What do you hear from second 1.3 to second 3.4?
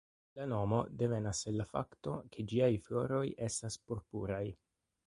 el la fakto ke ĝiaj floroj